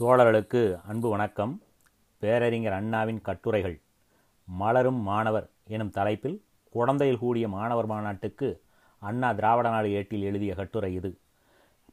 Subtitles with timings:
[0.00, 1.62] தோழர்களுக்கு அன்பு வணக்கம்.
[2.18, 3.80] பேரறிஞர் அண்ணாவின் கட்டுரைகள்
[4.44, 8.60] மலரும் மாணவர் எனும் தலைப்பில் குழந்தையில் கூடிய மாணவர் மாநாட்டுக்கு
[8.98, 11.18] அண்ணா திராவிட நாடு ஏட்டில் எழுதிய கட்டுரை இது.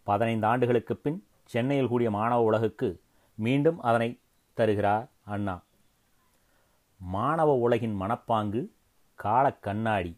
[0.04, 3.00] பதினைந்து ஆண்டுகளுக்கு பின் சென்னையில் கூடிய மாணவ உலகுக்கு
[3.36, 4.20] மீண்டும் அதனை
[4.54, 5.64] தருகிறார் அண்ணா.
[6.98, 8.68] மாணவ உலகின் மனப்பாங்கு
[9.16, 10.18] காலக் கண்ணாடி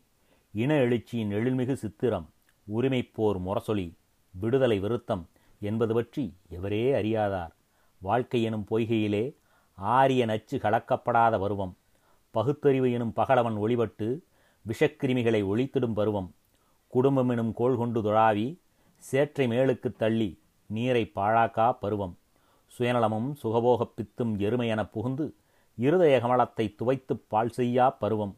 [0.51, 2.29] இன எழுச்சியின் எழில்மிகு சித்திரம்
[2.75, 3.93] உரிமைப்போர் முரசொலி
[4.31, 5.27] விடுதலை விருத்தம்
[5.59, 7.57] என்பது பற்றி எவரே அறியாதார்.
[8.01, 9.35] வாழ்க்கை எனும் பொய்கையிலே
[9.75, 11.77] ஆரிய நச்சு கலக்கப்படாத பருவம்.
[12.31, 14.19] பகுத்தறிவு எனும் பகலவன் ஒளிபட்டு
[14.67, 16.33] விஷக்கிருமிகளை ஒழித்திடும் பருவம்.
[16.87, 18.59] குடும்பம் எனும் கோள் கொண்டு துழாவி
[18.97, 22.17] சேற்றை மேலுக்குத் தள்ளி நீரை பாழாக்கா பருவம்.
[22.77, 25.35] சுயநலமும் சுகபோகப் பித்தும் எருமை என புகுந்து
[25.75, 28.37] இருதய கமலத்தை துவைத்துப் பால் செய்யா பருவம்.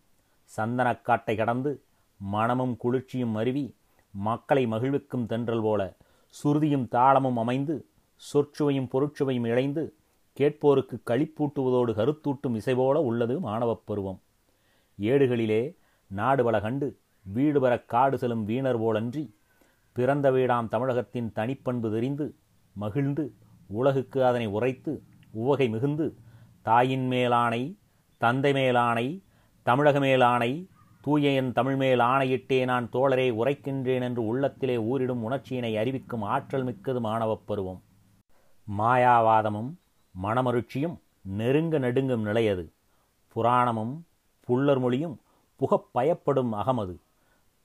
[0.57, 1.83] சந்தனக்காட்டை கடந்து
[2.17, 3.75] மனமும் குளிர்ச்சியும் அருவி
[4.11, 5.95] மக்களை மகிழ்விக்கும் தென்றல் போல
[6.43, 7.85] சுருதியும் தாளமும் அமைந்து
[8.33, 9.93] சொற்சுவையும் பொருட்சுவையும் இணைந்து
[10.37, 14.21] கேட்போருக்கு களிப்பூட்டுவதோடு கருத்தூட்டும் இசைபோல உள்ளது மாணவப் பருவம்.
[14.99, 15.75] ஏடுகளிலே
[16.07, 19.33] நாடு பல கண்டு வீடு பெற காடு செல்லும் வீணர் போலன்றி
[19.91, 22.35] பிறந்த வீடாம் தமிழகத்தின் தனிப்பண்பு தெரிந்து
[22.73, 23.33] மகிழ்ந்து
[23.67, 26.15] உலகுக்கு அதனை உரைத்து உவகை மிகுந்து
[26.61, 27.75] தாயின் மேலானை
[28.17, 29.23] தந்தை மேலானை
[29.63, 30.67] தமிழக மேலானை
[31.01, 36.99] தூய என் தமிழ் மேல் ஆணையிட்டே நான் தோழரே உரைக்கின்றேன் என்று உள்ளத்திலே ஊரிடும் உணர்ச்சியினை அறிவிக்கும் ஆற்றல் மிக்கது
[36.99, 37.81] மாணவப் பருவம்.
[38.77, 39.73] மாயாவாதமும்
[40.23, 42.71] மனமருட்சியும் நெருங்க நெடுங்கும் நிலையது
[43.35, 44.01] புராணமும்
[44.47, 45.21] புல்லர் மொழியும்
[45.55, 46.95] புகப்பயப்படும் அகமது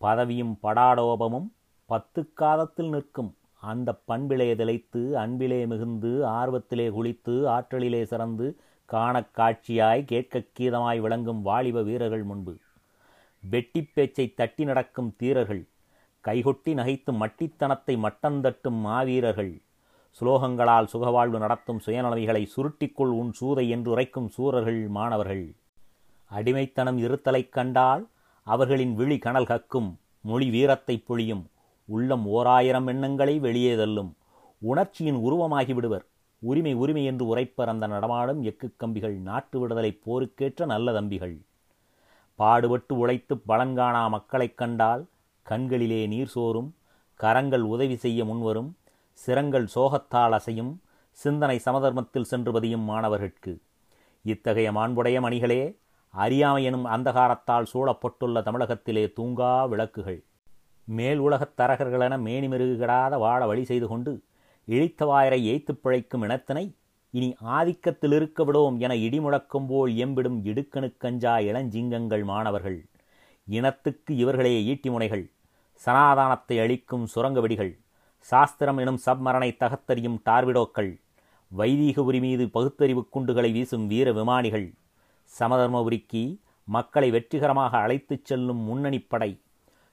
[0.00, 1.48] பதவியும் படாடோபமும்
[1.84, 3.36] பத்து காதத்தில் நிற்கும்.
[3.60, 11.82] அந்த பண்பிலே திளைத்து அன்பிலே மிகுந்து ஆர்வத்திலே குளித்து ஆற்றலிலே சிறந்து காணக் காட்சியாய் கேட்கக் கீதமாய் விளங்கும் வாலிப
[11.82, 12.56] வீரர்கள் முன்பு.
[13.50, 15.66] வெட்டிப் பேச்சை தட்டி நடக்கும் தீரர்கள்
[16.24, 19.60] கைகொட்டி நகைத்து மட்டித்தனத்தை மட்டந்தட்டும் மாவீரர்கள்.
[20.20, 25.54] சுலோகங்களால் சுகவாழ்வு நடத்தும் சுயநலமைகளை சுருட்டிக்குள் உன் சூதை என்று உரைக்கும் சூரர்கள் மாணவர்கள்.
[26.26, 28.08] அடிமைத்தனம் இருத்தலைக் கண்டால்
[28.42, 31.46] அவர்களின் விழி கனல் கக்கும் மொழி வீரத்தைப் பொழியும்
[31.84, 34.16] உள்ளம் ஓராயிரம் எண்ணங்களை வெளியே தள்ளும்
[34.58, 36.04] உணர்ச்சியின் உருவமாகி விடுவர்
[36.38, 41.40] உரிமை உரிமை என்று உரைப்பர் அந்த நடமாடும் எக்கு கம்பிகள் நாட்டு விடுதலை போருக்கேற்ற நல்ல தம்பிகள்.
[42.34, 45.06] பாடுபட்டு உழைத்து பலன்காணா மக்களைக் கண்டால்
[45.42, 46.74] கண்களிலே நீர் சோறும்
[47.14, 48.76] கரங்கள் உதவி செய்ய முன்வரும்
[49.16, 53.60] சிரங்கள் சோகத்தால் அசையும் சிந்தனை சமதர்மத்தில் சென்று பதியும் மாணவர்கட்கு.
[54.22, 55.78] இத்தகைய மாண்புடைய மணிகளே
[56.08, 60.24] அறியாமை எனும் அந்தகாரத்தால் சூழப்பட்டுள்ள தமிழகத்திலே தூங்கா விளக்குகள்.
[60.84, 64.22] மேல் உலகத் தரகர்களென மேனி மெருகுகடாத வாழ வழி செய்து கொண்டு
[64.68, 66.74] இழித்தவாயரை ஏய்த்துப் பிழைக்கும் இனத்தினை
[67.10, 72.88] இனி ஆதிக்கத்தில் இருக்க விடோம் என இடிமுழக்கம் போல் எம்பிடும் இடுக்கணுக்கஞ்சா இளஞ்சிங்கங்கள் மாணவர்கள்.
[73.46, 75.30] இனத்துக்கு இவர்களே ஈட்டி முனைகள்.
[75.86, 77.84] சனாதானத்தை அளிக்கும் சுரங்க வெடிகள்.
[78.30, 81.00] சாஸ்திரம் எனும் சப்மரனை தகத்தறியும் டார்விடோக்கள்
[81.48, 84.74] வைதீக உரி மீது பகுத்தறிவு குண்டுகளை வீசும் வீர விமானிகள்
[85.24, 89.40] சமதர்ம சமதர்மபுரிக்கு மக்களை வெற்றிகரமாக அழைத்துச் செல்லும் முன்னணிப்படை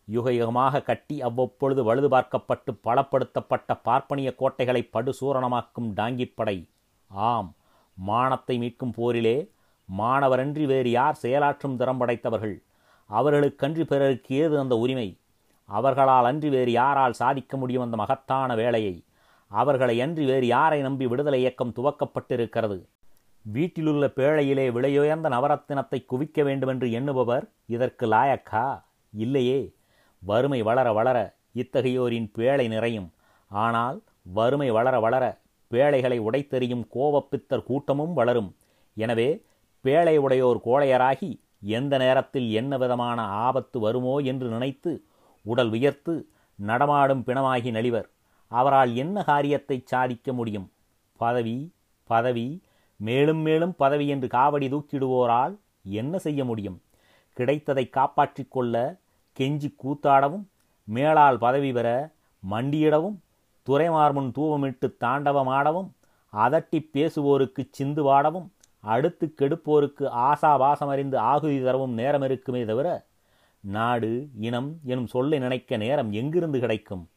[0.05, 6.69] யுக யுகமாக கட்டி அவ்வப்பொழுது வலுது பார்க்கப்பட்டு பலப்படுத்தப்பட்ட பார்ப்பனிய கோட்டைகளை படுசூரணமாக்கும் டாங்கிப்படை
[7.07, 7.55] ஆம்
[7.94, 9.51] மானத்தை மீட்கும் போரிலே
[9.97, 12.63] மாணவரன்றி வேறு யார் செயலாற்றும் திறம் படைத்தவர்கள்
[13.07, 15.17] அவர்களுக்கன்றி பிறருக்கு ஏது அந்த உரிமை?
[15.66, 19.03] அவர்களால் அன்றி வேறு யாரால் சாதிக்க முடியும் அந்த மகத்தான வேலையை?
[19.47, 22.85] அவர்களை அன்றி வேறு யாரை நம்பி விடுதலை இயக்கம் துவக்கப்பட்டிருக்கிறது?
[23.41, 28.84] வீட்டிலுள்ள பேழையிலே விலையுயர்ந்த நவரத்தினத்தை குவிக்க வேண்டுமென்று எண்ணுபவர் இதற்கு லாயக்கா?
[29.12, 29.74] இல்லையே.
[30.19, 33.12] வறுமை வளர வளர இத்தகையோரின் பேழை நிறையும்.
[33.47, 35.40] ஆனால் வறுமை வளர வளர
[35.72, 38.56] பேழைகளை உடைத்தெறியும் கோவப்பித்தர் கூட்டமும் வளரும்.
[38.94, 39.45] எனவே
[39.84, 45.06] பேழை உடையோர் கோழையராகி எந்த நேரத்தில் என்ன விதமான ஆபத்து வருமோ என்று நினைத்து
[45.46, 46.14] உடல் உயர்த்து
[46.59, 48.08] நடமாடும் பிணமாகி நலிவர்.
[48.48, 50.72] அவரால் என்ன காரியத்தை சாதிக்க முடியும்?
[51.18, 51.74] பதவி
[52.09, 52.62] பதவி
[53.00, 56.81] மேலும் மேலும் பதவி என்று காவடி தூக்கிடுவோரால் என்ன செய்ய முடியும்?
[57.34, 58.76] கிடைத்ததை காப்பாற்றிக் கொள்ள
[59.38, 60.46] கெஞ்சி கூத்தாடவும்
[60.88, 61.88] மேலால் பதவி பெற
[62.44, 63.18] மண்டியிடவும்
[63.68, 65.90] துறைமார்முன் தூவமிட்டு தாண்டவமாடவும்
[66.34, 68.48] அதட்டி பேசுவோருக்கு சிந்து வாடவும்
[68.84, 72.88] அடுத்து கெடுப்போருக்கு ஆசாபாசமறிந்து ஆகுதி தரவும் நேரம் இருக்குமே தவிர
[73.63, 77.10] நாடு இனம் எனும் சொல்லை நினைக்க நேரம் எங்கிருந்து கிடைக்கும்?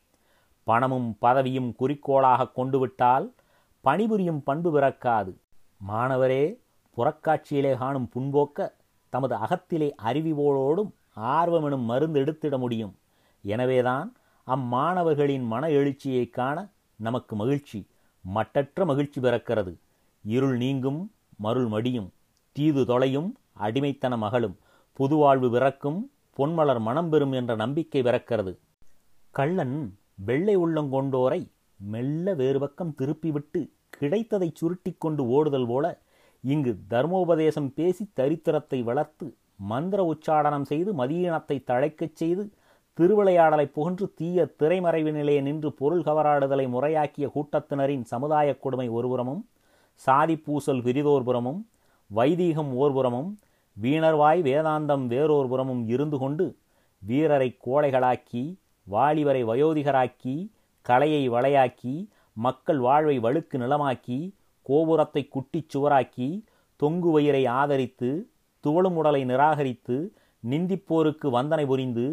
[0.64, 3.34] பணமும் பதவியும் குறிக்கோளாக கொண்டு விட்டால்
[3.80, 5.36] பணிபுரியும் பண்பு பிறக்காது.
[5.88, 6.58] மாணவரே
[6.96, 8.72] புறக்காட்சியிலே காணும் புண்போக்க
[9.08, 12.98] தமது அகத்திலே அறிவிவோளோடும் ஆர்வமெனும் மருந்து எடுத்திட முடியும்.
[13.42, 14.14] எனவேதான்
[14.44, 17.86] அம்மாணவர்களின் மன எழுச்சியைக் காண நமக்கு மகிழ்ச்சி
[18.20, 19.78] மட்டற்ற மகிழ்ச்சி பிறக்கிறது.
[20.22, 22.12] இருள் நீங்கும் மருள் மடியும்
[22.52, 24.58] தீது தொலையும் அடிமைத்தன மகளும்
[24.98, 28.52] புதுவாழ்வு பிறக்கும் பொன்மலர் மனம் பெறும் என்ற நம்பிக்கை பிறக்கிறது.
[29.34, 29.76] கள்ளன்
[30.24, 31.40] வெள்ளை உள்ளங்கொண்டோரை
[31.80, 33.60] மெல்ல வேறுபக்கம் திருப்பிவிட்டு
[33.90, 35.86] கிடைத்ததை சுருட்டிக் கொண்டு ஓடுதல் போல
[36.44, 42.44] இங்கு தர்மோபதேசம் பேசி தரித்திரத்தை வளர்த்து மந்திர உச்சாடனம் செய்து மதியீனத்தை தழைக்கச் செய்து
[42.98, 49.42] திருவிளையாடலை புகன்று தீய திரைமறைவு நிலையை நின்று பொருள் கவராடுதலை முறையாக்கிய கூட்டத்தினரின் சமுதாய கொடுமை ஒருபுறமும்
[49.94, 51.60] சாதி பூசல் விரிதோர்புறமும்
[52.10, 53.30] வைதீகம் ஓர்புறமும்
[53.76, 56.46] வீணர்வாய் வேதாந்தம் வேறோர் புறமும் இருந்து கொண்டு
[57.02, 58.44] வீரரை கோழைகளாக்கி
[58.86, 60.34] வாலிபரை வயோதிகராக்கி
[60.86, 61.94] கலையை வளையாக்கி
[62.36, 64.18] மக்கள் வாழ்வை வழுக்கு நிலமாக்கி
[64.66, 66.28] கோபுரத்தை குட்டிச் சுவராக்கி
[66.80, 68.10] தொங்கு வயிறை ஆதரித்து
[68.64, 69.96] துவளும் உடலை நிராகரித்து
[70.42, 72.06] நிந்திப்போருக்கு வந்தனை புரிந்து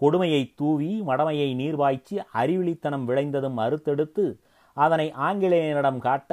[0.00, 4.24] கொடுமையை தூவி மடமையை நீர்வாய்ச்சி அறிவிழித்தனம் விளைந்ததும் அறுத்தெடுத்து
[4.76, 6.30] அதனை ஆங்கிலேயனிடம் காட்ட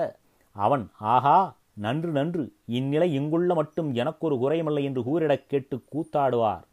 [0.56, 1.40] அவன் ஆஹா
[1.82, 6.64] நன்று நன்று இந்நிலை இங்குள்ள மட்டும் எனக்கொரு குறையுமில்லை என்று கூறிடக் கேட்டு கூத்தாடுவார்.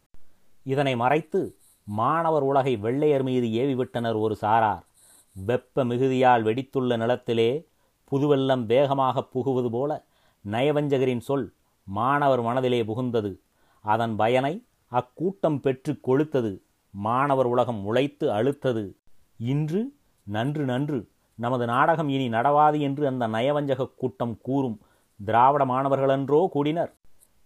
[0.63, 4.85] இதனை மறைத்து மாணவர் உலகை வெள்ளையர் மீது ஏவிவிட்டனர் ஒரு சாரார்.
[5.45, 7.67] வெப்ப மிகுதியால் வெடித்துள்ள நிலத்திலே
[8.11, 10.05] புதுவெல்லம் வேகமாக புகுவது போல
[10.51, 11.53] நயவஞ்சகரின் சொல்
[11.83, 13.39] மாணவர் மனதிலே புகுந்தது.
[13.81, 16.61] அதன் பயனை அக்கூட்டம் பெற்று கொளுத்தது.
[16.91, 18.95] மாணவர் உலகம் உழைத்து அழுத்தது.
[19.37, 24.79] இன்று நன்று நன்று நமது நாடகம் இனி நடவாது என்று அந்த நயவஞ்சக கூட்டம் கூறும்
[25.25, 26.93] திராவிட மாணவர்களென்றோ கூடினர்.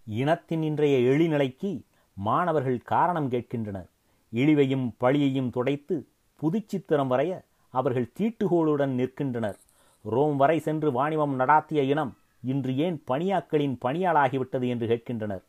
[0.06, 1.82] இனத்தின் இன்றைய எழிநிலைக்கு
[2.14, 3.90] மாணவர்கள் காரணம் கேட்கின்றனர்.
[4.34, 6.08] இழிவையும் பழியையும் துடைத்து
[6.42, 9.58] புதுச்சித்திரம் வரைய அவர்கள் தீட்டுகோளுடன் நிற்கின்றனர்.
[10.02, 15.44] ரோம் வரை சென்று வாணிபம் நடாத்திய இனம் இன்று ஏன் பணியாக்களின் பணியாளாகிவிட்டது என்று கேட்கின்றனர்.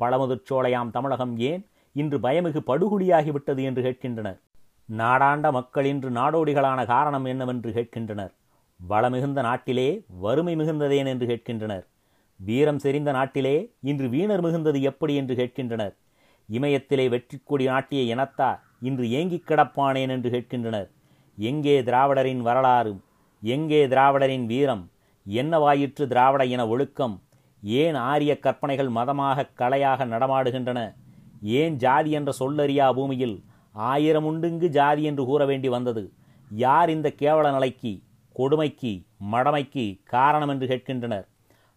[0.00, 4.38] பழமுதிர்ச்சோலையாம் தமிழகம் ஏன் இன்று பயமிகு படுகுடியாகிவிட்டது என்று கேட்கின்றனர்.
[4.88, 8.32] நாடாண்ட மக்கள் இன்று நாடோடிகளான காரணம் என்னவென்று கேட்கின்றனர்.
[8.88, 11.86] வளமிகுந்த நாட்டிலே வறுமை மிகுந்ததேன் என்று கேட்கின்றனர்.
[12.36, 15.96] வீரம் செறிந்த நாட்டிலே இன்று வீணர் மிகுந்தது எப்படி என்று கேட்கின்றனர்.
[16.48, 20.90] இமயத்திலே வெற்றி கொடி நாட்டிய இனத்தார் இன்று ஏங்கிக் கிடப்பானேன் என்று கேட்கின்றனர்.
[21.36, 22.96] எங்கே திராவிடரின் வரலாறு?
[23.42, 24.90] எங்கே திராவிடரின் வீரம்?
[25.26, 27.22] என்னவாயிற்று திராவிட இன ஒழுக்கம்?
[27.62, 30.94] ஏன் ஆரிய கற்பனைகள் மதமாக கலையாக நடமாடுகின்றன?
[31.42, 33.42] ஏன் ஜாதி என்ற சொல்லறியா பூமியில்
[33.72, 36.12] ஆயிரம் உண்டுங்கு ஜாதி என்று கூற வேண்டி வந்தது?
[36.50, 38.02] யார் இந்த கேவல நிலைக்கு?
[38.36, 38.92] கொடுமைக்கு
[39.32, 39.84] மடமைக்கு
[40.14, 41.26] காரணம் என்று கேட்கின்றனர்.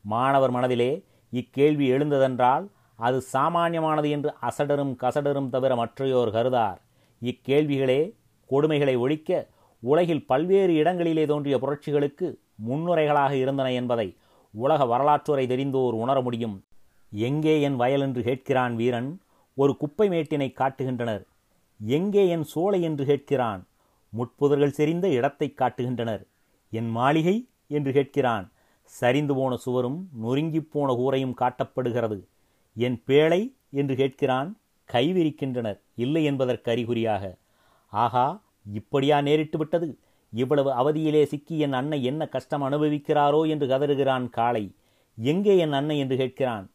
[0.05, 0.91] மாணவர் மனதிலே
[1.33, 2.65] இக்கேள்வி எழுந்ததென்றால்
[2.99, 6.79] அது சாமானியமானது என்று அசடரும் கசடரும் தவிர மற்றையோர் கருதார்.
[7.21, 8.01] இக்கேள்விகளே
[8.49, 9.31] கொடுமைகளை ஒழிக்க
[9.83, 12.27] உலகில் பல்வேறு இடங்களிலே தோன்றிய புரட்சிகளுக்கு
[12.67, 14.07] முன்னுரைகளாக இருந்தன என்பதை
[14.53, 16.55] உலக வரலாற்றுரை தெரிந்தோர் உணர முடியும்.
[17.11, 19.09] எங்கே என் வயல் என்று கேட்கிறான் வீரன்
[19.57, 21.23] ஒரு குப்பை மேட்டினை காட்டுகின்றனர்.
[21.79, 23.61] எங்கே என் சோலை என்று கேட்கிறான்
[24.13, 26.23] முட்புதர்கள் செறிந்த இடத்தை காட்டுகின்றனர்.
[26.77, 27.35] என் மாளிகை
[27.67, 28.45] என்று கேட்கிறான்.
[28.99, 32.17] சரிந்து போன சுவரும் நொறுங்கிப் போன கூரையும் காட்டப்படுகிறது.
[32.75, 33.41] என் பேழை
[33.71, 34.49] என்று கேட்கிறான்.
[34.89, 37.23] கைவிரிக்கின்றனர் இல்லை என்பதற்கு அறிகுறியாக.
[37.93, 38.25] ஆகா
[38.73, 39.87] இப்படியா நேரிட்டு விட்டது?
[40.33, 44.65] இவ்வளவு அவதியிலே சிக்கி என் அன்னை என்ன கஷ்டம் அனுபவிக்கிறாரோ என்று கதறுகிறான் காளை.
[45.17, 46.65] எங்கே என் அன்னை என்று கேட்கிறான்.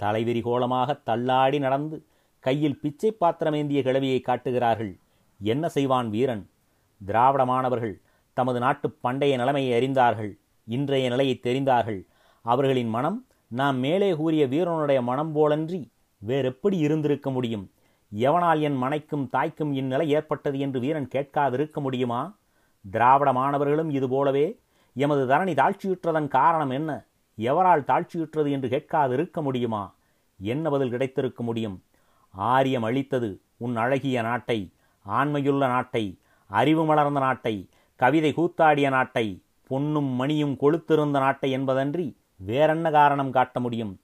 [0.00, 1.98] தலைவிரி கோலமாக தள்ளாடி நடந்து
[2.44, 4.92] கையில் பிச்சை பாத்திரமேந்திய கிழவியை காட்டுகிறார்கள்.
[5.40, 6.44] என்ன செய்வான் வீரன்?
[7.00, 7.94] திராவிட மாணவர்கள்
[8.38, 10.32] தமது நாட்டு பண்டைய நிலைமையை அறிந்தார்கள்
[10.66, 12.00] இன்றைய நிலையை தெரிந்தார்கள்.
[12.44, 13.18] அவர்களின் மனம்
[13.58, 15.80] நாம் மேலே கூறிய வீரனுடைய மனம் போலன்றி
[16.22, 17.64] வேறெப்படி இருந்திருக்க முடியும்?
[18.12, 22.20] எவனால் என் மனைக்கும் தாய்க்கும் இந்நிலை ஏற்பட்டது என்று வீரன் கேட்காதிருக்க முடியுமா?
[22.84, 24.46] திராவிட மாணவர்களும் இதுபோலவே
[24.96, 26.90] எமது தரணி தாழ்ச்சியுற்றதன் காரணம் என்ன?
[27.38, 29.84] எவரால் தாழ்ச்சியுற்றது என்று கேட்காதிருக்க முடியுமா?
[30.40, 31.76] என்ன பதில் கிடைத்திருக்க முடியும்?
[32.34, 33.30] ஆரியம் அளித்தது
[33.64, 34.58] உன் அழகிய நாட்டை
[35.06, 36.04] ஆண்மையுள்ள நாட்டை
[36.50, 37.54] அறிவு மலர்ந்த நாட்டை
[37.96, 44.00] கவிதை கூத்தாடிய நாட்டை பொன்னும் மணியும் கொளுத்திருந்த நாட்டை என்பதன்றி வேறென்ன காரணம் காட்ட முடியும்?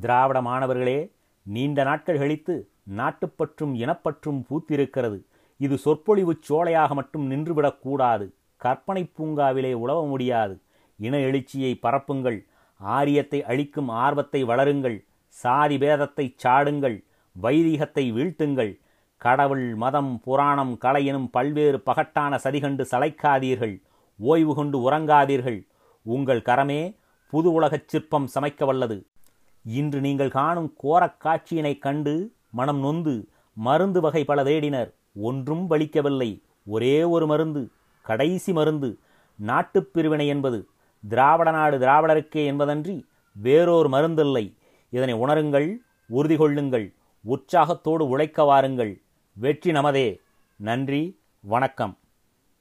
[0.00, 5.22] திராவிட மாணவர்களே நீண்ட நாட்கள் கழித்து நாட்டுப்பற்றும் இனப்பற்றும் பூத்திருக்கிறது.
[5.56, 10.60] இது சொற்பொழிவுச் சோலையாக மட்டும் நின்றுவிடக்கூடாது கற்பனை பூங்காவிலே உழவ முடியாது.
[10.96, 12.44] இன எழுச்சியை பரப்புங்கள்.
[12.76, 15.04] ஆரியத்தை அழிக்கும் ஆர்வத்தை வளருங்கள்.
[15.28, 17.04] சாதி பேதத்தை சாடுங்கள்.
[17.42, 18.80] வைதிகத்தை வீழ்த்துங்கள்.
[19.18, 23.82] கடவுள் மதம் புராணம் கலை எனும் பல்வேறு பகட்டான சதிகண்டு சளைக்காதீர்கள்.
[24.18, 25.66] ஓய்வு கொண்டு உறங்காதீர்கள்.
[26.02, 26.96] உங்கள் கரமே
[27.30, 29.06] புது உலகச் சிற்பம் சமைக்க வல்லது.
[29.64, 34.94] இன்று நீங்கள் காணும் கோரக் காட்சியினைக் கண்டு மனம் நொந்து மருந்து வகை பல தேடினர்.
[35.14, 37.70] ஒன்றும் பலிக்கவில்லை ஒரே ஒரு மருந்து
[38.02, 38.98] கடைசி மருந்து
[39.36, 40.68] நாட்டுப் பிரிவினை என்பது.
[41.08, 44.54] திராவிட நாடு திராவிடருக்கே என்பதன்றி வேறோர் மருந்தில்லை.
[44.90, 45.76] இதனை உணருங்கள்
[46.08, 46.92] உறுதி கொள்ளுங்கள்
[47.24, 49.02] உற்சாகத்தோடு உழைக்க வாருங்கள்.
[49.40, 50.18] வெற்றி நமதே.
[50.56, 51.98] நன்றி வணக்கம்.